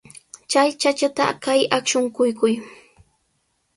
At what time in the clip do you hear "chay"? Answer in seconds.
0.51-0.69